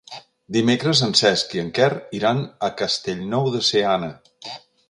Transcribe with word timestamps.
Dimecres 0.55 1.01
en 1.07 1.13
Cesc 1.19 1.53
i 1.59 1.61
en 1.65 1.69
Quer 1.79 1.91
iran 2.21 2.43
a 2.69 2.73
Castellnou 2.83 3.55
de 3.57 3.65
Seana. 3.73 4.15